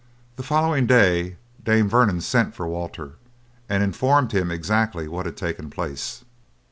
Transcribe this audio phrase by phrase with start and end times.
[0.35, 3.17] The following day Dame Vernon sent for Walter,
[3.69, 6.23] and informed him exactly what had taken place.